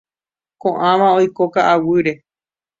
[0.65, 2.13] Ko'ãva oiko ka'aguýre.